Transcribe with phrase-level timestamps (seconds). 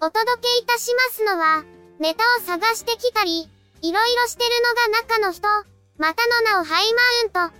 [0.00, 1.64] お届けいたしますのは、
[1.98, 3.50] ネタを探してきたり、
[3.82, 5.48] いろいろしてるのが中の人、
[5.98, 6.94] またの名をハイ
[7.32, 7.56] マウント。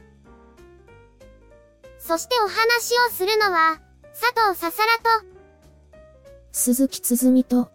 [1.98, 3.80] そしてお話をするのは、
[4.12, 5.26] 佐藤ささらと、
[6.52, 7.70] 鈴木つづみと、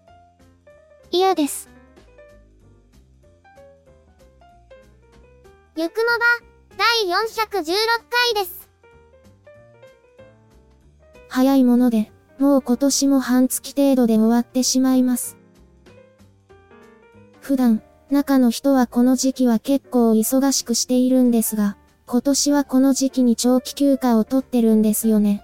[1.12, 1.70] 嫌です。
[5.76, 7.66] ゆくもば、第416
[8.34, 8.70] 回です。
[11.28, 12.14] 早いもので、
[12.44, 15.38] もう今年も半月程度で終わってしまいます。
[17.40, 25.42] 普段、中の人はこの時期は結構忙しくしているんですが、今年はこの時期に長期休暇を取ってるんですよね。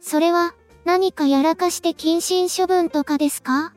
[0.00, 3.72] それは、何かやらかして謹慎処分とかですか？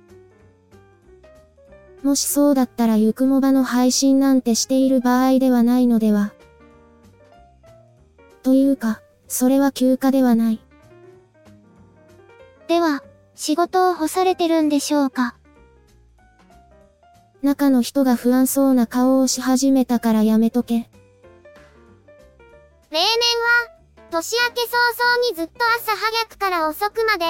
[2.04, 6.34] もしそうだったらゆくもばの配信なんてしている場合ではないのでは。
[8.44, 10.59] というか、それは休暇ではない。
[12.68, 13.02] では、
[13.36, 15.36] 仕事を干されてるんでしょうか？
[17.42, 20.90] 中の人が不安そうな顔をし始めたからやめとけ。
[22.90, 23.08] 例年は、
[24.12, 27.25] 年明け早々にずっと朝早くから遅くまで、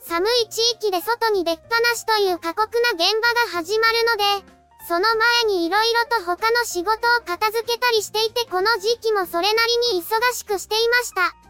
[0.00, 4.56] 寒い地域で外に出っ放しという過酷な現場が始まるので、
[4.86, 6.96] その前に色々と他の仕事を
[7.26, 11.45] 片付けたりしていてこの時期もそれなりに忙しくしていました。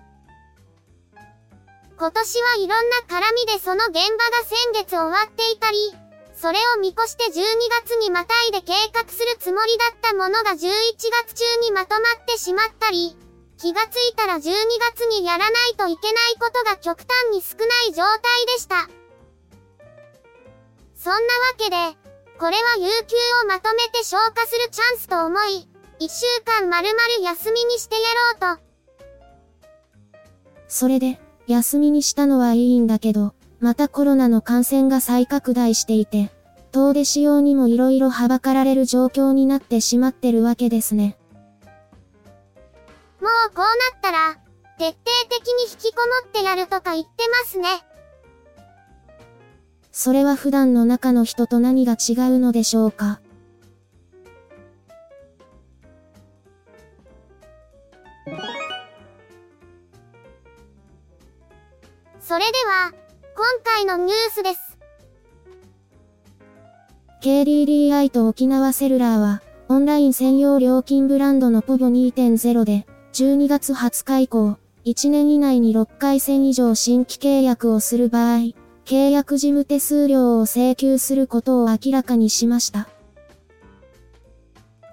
[1.99, 5.95] 今年はいろんな絡みでその現場が先月終わっていたり、
[6.35, 7.33] それを見越して12
[7.83, 10.61] 月にまたいで計画するつもりだったものが11
[11.25, 13.17] 月中にまとまってしまったり、
[13.57, 14.41] 気がついたら12
[14.93, 18.87] 月にやらないといけないことが極端に少ない状態でした。
[20.95, 21.23] そんなわ
[21.57, 21.77] けで、
[22.39, 25.67] これは有給をまとめて消化するチャンスと思い、
[25.99, 28.03] 一週間丸々休みにしてや
[28.39, 28.63] ろうと。
[30.69, 36.31] それで、休みにしたのはいいんだけど、またコロナの感染が再拡大していて、
[36.73, 41.17] 遠出しようにも色々はばかられる状況になってしまってるわけですね。
[43.21, 43.65] もうこうな
[43.97, 44.39] ったら、
[44.79, 44.97] 徹底
[45.31, 47.11] 的に引きこもってやるとか言って
[47.45, 47.69] ますね。
[49.91, 53.21] それは普段の中の人と何が違うのでしょうか？
[62.37, 62.93] それでは、
[63.35, 64.77] 今回のニュースです。
[67.23, 78.53] KDDI と沖縄セルラーは、オンライン専用料金ブランドの POVO2.0 で、12月20日以降、1年以内に6回線以上新規契約をする場合、
[78.85, 82.87] 契約事務手数料を請求することを明らかにしました。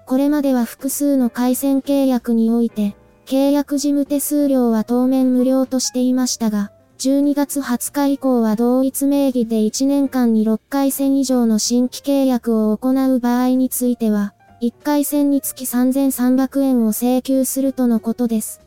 [0.06, 18.60] これまでは複数の回線契約において、契約事務手数料は当面無料としていましたが、12月20日以降は同一名義で1年間に6回線以上の新規契約を行う場合については、1回線につき3300円を請求するとのことです。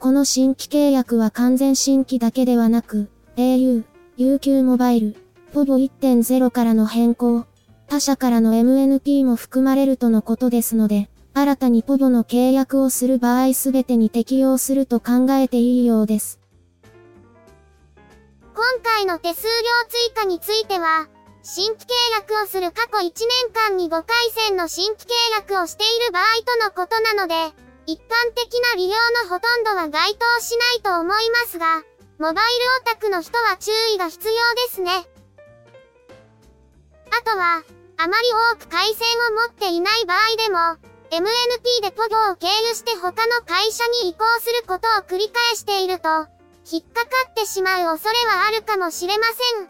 [0.00, 3.84] この新規契約は完全新規だけではなく、au、
[4.18, 5.16] UQ モバイル、
[5.52, 7.44] POVO1.0 からの変更、
[7.86, 16.38] 他社からの MNP も含まれるとのことですので、新たに POVO の契約をする場合すべてに適用すると考えていいようです。
[18.54, 19.48] 今回の手数料
[19.88, 21.08] 追加については、
[21.42, 27.34] 新規契約をする過去1年間に5回線の新規契約をしている場合とのことなので、
[27.86, 28.94] 一般的な利用
[29.24, 31.82] のほとんどは該当しないと思いますが、
[32.18, 32.42] モバイル
[32.80, 34.92] オタクの人は注意が必要ですね。
[37.10, 37.64] あとは、
[37.96, 46.08] あまり多く回線を持っていない場合でも、MNP でポゴを経由して他の会社に移行することを繰り返していると、
[46.68, 49.68] 引っかかってしまう恐れはあるかもしれません。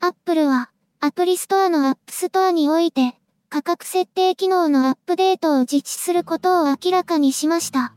[0.00, 0.70] アップルは、
[1.00, 3.14] アプリストアのアップストアにおいて、
[3.48, 7.94] 価格設定機能のアップデートを実施することを明らかにしました。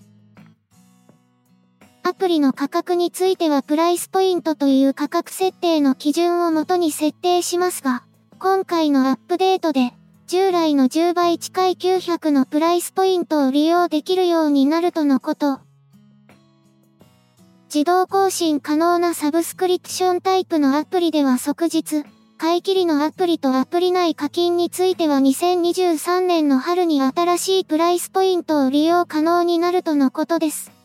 [2.03, 8.03] アプリの価格についてはプライスポイントという価格設定の基準をもとに設定しますが、
[8.39, 9.93] 今回のアップデートで、
[10.25, 15.59] 従来の10倍近い900のプライスポイントを利用できるようになるとのこと。
[17.73, 22.03] 自動更新可能なサブスクリプションタイプのアプリでは即日、
[22.37, 30.80] 買い切りのアプリとアプリ内課金については2023年の春に新しいプライスポイントを利用可能になるとのことです。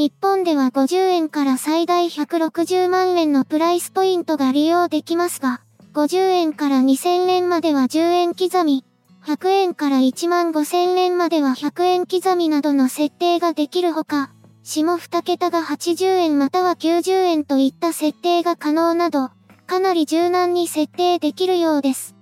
[0.00, 5.60] 日本では50円から最大160万円のプライスポイントが利用できますが、
[5.92, 8.86] 50円から2000円までは10円刻み、
[9.26, 14.32] 100円から1万5000円までは100円刻みなどの設定ができるほか、
[14.62, 19.28] 下2桁が80円または90円といった設定が可能など、
[19.66, 22.14] かなり柔軟に設定できるようです。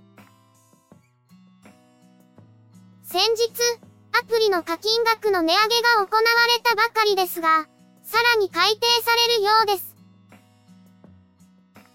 [3.05, 3.88] 先日、
[4.21, 7.67] アプリの課金額の値上げが行われたばかりですが、
[8.03, 9.95] さらに改定されるようです。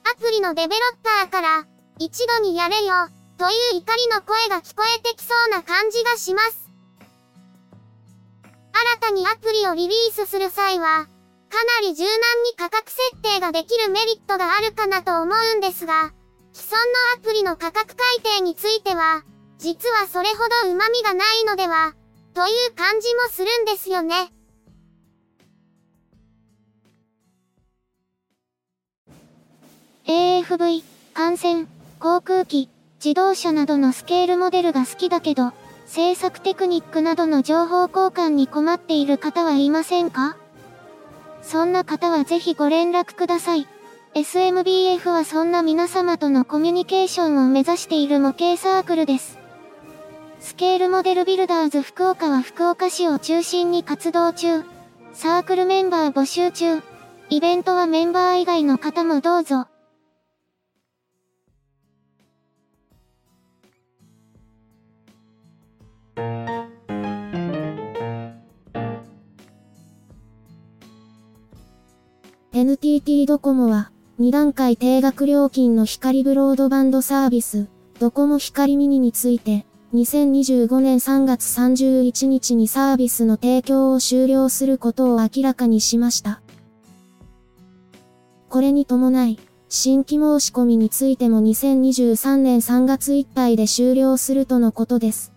[0.10, 1.66] アプリのデベロッパーから、
[2.00, 6.70] 一度にやれよ、という怒りの声が聞こえてきそうな感じがします。
[8.72, 11.08] 新たにアプリをリリースする際は、
[11.50, 12.10] かなり柔軟
[12.46, 16.14] に価格設定ができるメリットがあるかなと思うんですが、
[16.54, 19.24] 既存のアプリの価格改定については、
[19.58, 21.94] 実はそれほど旨味がないのでは、
[22.34, 24.32] という感じもするんですよね。
[30.06, 30.84] AFV、
[31.14, 31.68] 艦船、
[32.00, 32.70] 航空機、
[33.04, 35.54] 自動車などのスケールモデルが好きだけど、
[35.86, 40.36] 制作テクニックなどの情報交換に困っている方はいませんか？
[41.44, 43.68] そんな方はぜひご連絡ください。
[44.16, 49.43] SMBF はそんな皆様とのコミュニケーションを目指している模型サークルです。
[50.46, 54.64] スケールモデルビルダーズ福岡は福岡市を中心に活動中。
[55.14, 56.82] サークルメンバー募集中。
[57.30, 59.68] イベントはメンバー以外の方もどうぞ。
[72.52, 77.70] NTT ドコモは、2段階定額料金の光ブロードバンドサービス、
[78.00, 86.42] ドコモ光ミニについて、2025年3月31日にサービスの提供を終了することを明らかにしました。
[88.50, 95.32] これに伴い、新規申し込みについても2023年3月いっぱいで終了するとのことです。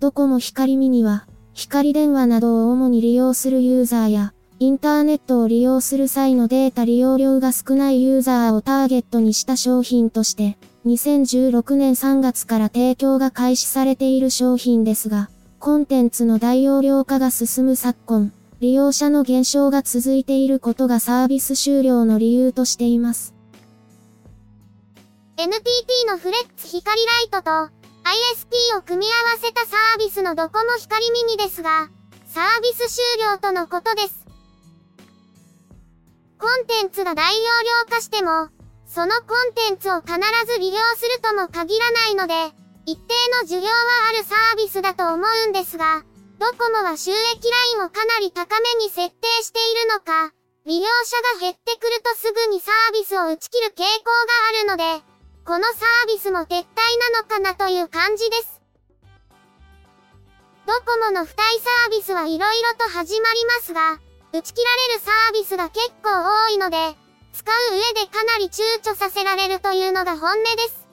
[0.00, 10.56] ドコモ光ミニは、光電話などを主に利用するユーザーや、インターネットを利用する際のデータ利用量が少ないユーザーをターゲットにした商品として、
[10.86, 15.28] 2016年3月から提供が開始されている商品ですが、
[15.58, 23.34] コンテンツの大容量化が進む昨今、利用者の減少が続いていることがサービス終了の理由としています。
[25.36, 31.90] NTT のフレッツ光ライトと ISP を組み合わせたサービスのドコモ光ミニですが、
[32.26, 34.24] サービス終了とのことです。
[36.38, 37.42] コンテンツが大容
[37.88, 38.50] 量化しても、
[38.96, 40.16] そのコンテンツを必
[40.48, 42.32] ず利用するとも限らないので、
[42.86, 43.12] 一定
[43.42, 46.02] の需要はあるサービスだと思うんですが、
[46.38, 50.32] ドコモは収益ラインをかなり高めに設定しているのか、
[50.64, 55.04] 利用者が減ってくるとすぐにサービスを打ち切る傾向があるので、
[55.44, 56.64] このサービスも撤退
[57.12, 58.62] なのかなという感じです。
[60.64, 64.00] ドコモの付帯サービスはいろいろと始まりますが、
[64.32, 66.96] 打ち切られるサービスが結構多いので、
[67.36, 70.86] 使う上でかなり躊躇させられるというのが本音です。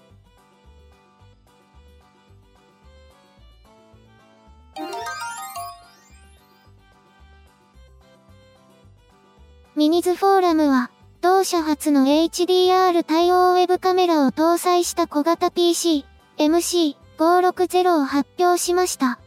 [9.78, 16.06] ミニズフォーラムは、同社初の HDR 対応ウェブカメラを搭載した小型 PC、
[16.38, 19.18] MC560 を発表しました。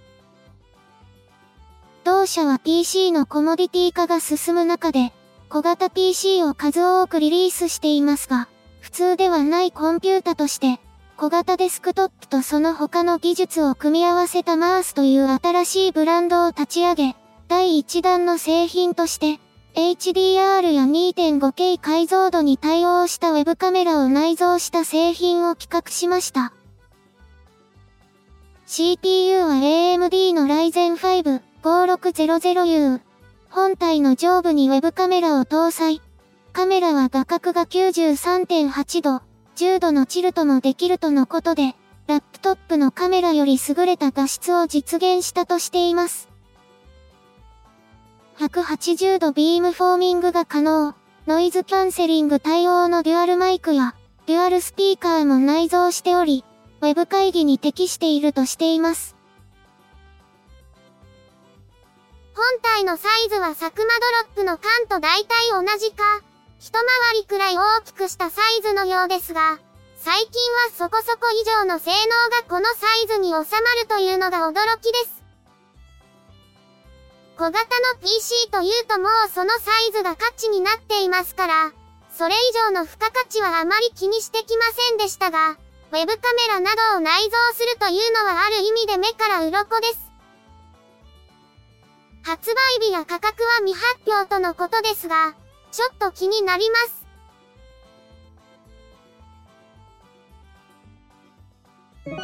[2.05, 5.15] 同社は PC のコモディティ化が進む中で、
[5.49, 8.49] 小型 PC を数多くリリースしていますが、
[8.81, 10.81] 普通ではないコンピュータとして、
[11.17, 17.17] 小型デスクトップとその他の技術を組み合わせたマースという新しいブランドを立ち上げ、
[17.49, 19.41] 第1弾の製品として、
[19.77, 26.53] HDR や 2.5K 解像度に対応した Web カメラを内蔵した製品を企画しました。
[28.67, 33.06] CPU は AMD の Ryzen 5 5600U
[33.57, 36.03] 本体の上部にウェブカメラを搭載。
[36.53, 39.23] カメラは画角が93.8度、
[39.57, 41.75] 10度のチルトもできるとのことで、
[42.07, 46.29] ラップトップのカメラより優れた画質を実現したとしています。
[48.41, 50.95] 180度ビームフォーミングが可能、
[51.27, 53.95] ノイズキャンセリング対応のデュアルマイクや、
[54.27, 56.45] デュアルスピーカーも内蔵しており、
[56.83, 59.16] ウェブ会議に適しているとしています。
[62.37, 66.05] 本体のサイズはサクマドロップの缶と大体同じか、
[66.61, 69.59] 一回りくらい大きくしたサイズのようですが、
[69.97, 71.97] 最近はそこそこ以上の性能
[72.37, 73.43] がこのサイズに収ま
[73.81, 75.25] るというのが驚きです。
[77.39, 77.65] 小型の
[78.03, 81.73] PC というともうそのサイズが価値になっていますから、
[82.13, 90.06] それ以上の付加価値はあまり気にしてきませんでしたが、ウェブカメラなどを内蔵するというのはある意味で目から鱗です。
[92.27, 95.37] 発売日や価格は未発表とのことですが、
[95.71, 97.07] ちょっと気になります。
[102.05, 102.17] 今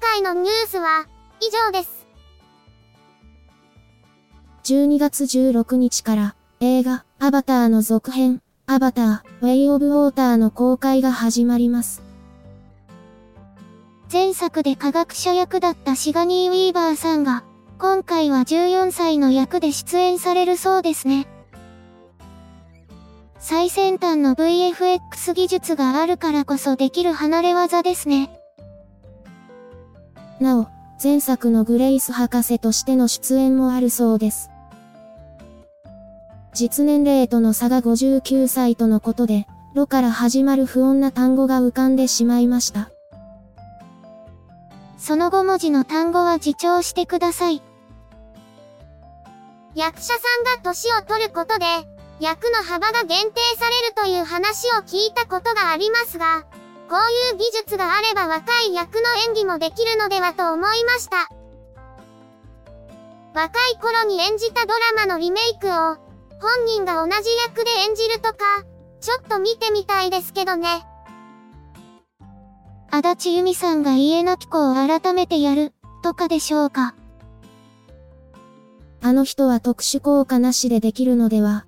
[0.00, 1.06] 回のニュースは
[1.42, 2.06] 以上です。
[4.64, 12.11] 12月16日から映画アバターの続編アバターウェイオブウォーターの公開が始まります。
[14.12, 17.44] 前作で科学者役だったシガニー・ウィーバーさんが、
[17.78, 21.26] 今回は14歳の役で出演されるそうですね。
[23.38, 28.38] 最先端の VFX 技術があるからこそできる離れ技ですね。
[30.40, 30.66] なお、
[31.02, 34.50] 前作のグレイス博士としての出演もあるそうです。
[36.52, 42.91] 実年齢との差が59歳とのことで、ロから始まる不穏な単語が浮かんでしまいました。
[45.02, 47.60] その5文字の単語は自重してください。
[49.74, 51.64] 役者さんが年を取ることで、
[52.20, 56.44] 役の幅が限定されるという話を聞いたことがありますが、
[56.88, 61.28] こういう技術があれば若い役の演技もできるのではと思いました。
[63.34, 65.96] 若い頃に演じたドラマのリメイクを、
[66.38, 68.36] 本人が同じ役で演じるとか、
[69.00, 70.86] ちょっと見てみたいですけどね。
[72.94, 75.72] 足立由美さんが家なき子を改めてやる、
[76.02, 76.94] とかでしょうか。
[79.00, 81.64] あの人は特殊効果なしでできるのでは。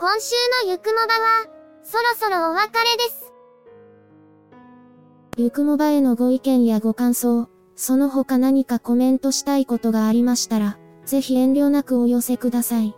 [0.00, 1.44] 今週のゆくもばは、
[1.82, 3.32] そろそろお別れです。
[5.36, 10.78] ゆくもばへのご意見やご感想、その他何かコメントしたいことがありましたら、
[11.08, 12.94] ぜひ遠慮なくお寄せください。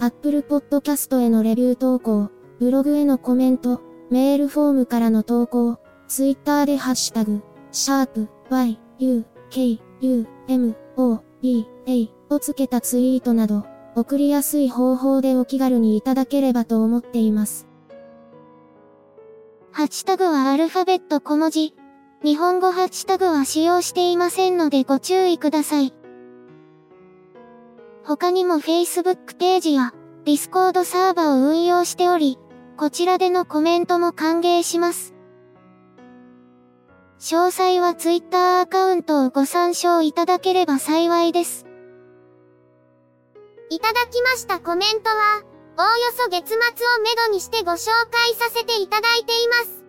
[0.00, 17.68] Apple Podcast へのレビュー投稿、ブログへのコメント、メールフォームからの投稿、Twitter でハッシュタグ、シャープ y, u, k, u, m, o, b, a をつけたツイートなど、送りやすい方法でお気軽にいただければと思っています。
[19.72, 21.74] ハッシュタグはアルファベット小文字。
[22.24, 25.97] 日本語ハッシュタグは使用していませんのでご注意ください。
[28.08, 29.92] 他にも Facebook ページや
[30.24, 32.38] Discord サーバを運用しており、
[32.78, 35.12] こちらでのコメントも歓迎します。
[37.18, 41.66] 詳細は Twitter アカウントをご参照いただければ幸いです。
[43.68, 45.42] いただきましたコメントは、
[45.76, 46.58] おおよそ月末を
[47.04, 49.84] めどにしてご紹介させていただいています。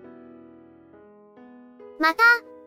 [2.02, 2.24] また、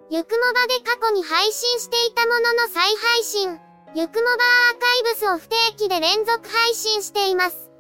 [0.09, 3.61] ゆくもばで過去に配信していたものの再配信、
[3.95, 7.71] ゆくもばアーカイブスを不定期で連続配信しています。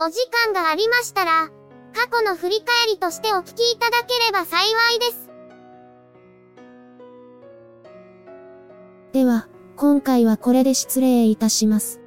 [0.00, 1.48] お時間がありましたら、
[1.94, 5.30] 過去の振り返りとしてお聞きいただければ幸いです。
[9.12, 9.46] では、
[9.76, 12.00] 今回はこれで失礼いたします。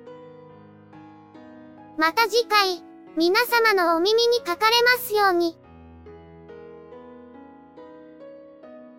[1.98, 2.84] また次回、
[3.16, 5.58] 皆様のお耳にかかれますように。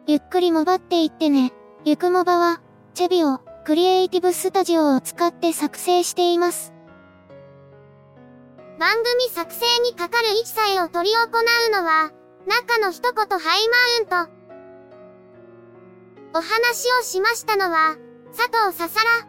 [0.07, 1.53] ゆっくりもばっていってね。
[1.85, 2.63] ゆくもばは、
[2.95, 3.44] チェビオ。
[3.65, 6.75] クリエイティブスタジオを使って作成しています。
[8.79, 12.11] 番組作成にかかる一切を取り行うのは、
[12.47, 13.69] 中の一言ハイ
[14.07, 14.33] マウント。
[16.35, 17.97] お話をしましたのは、
[18.37, 19.29] 佐藤ささら。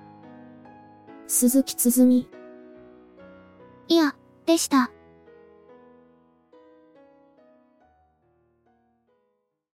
[1.28, 2.28] 鈴木つづみ。
[3.88, 4.16] いや、
[4.46, 4.92] でした。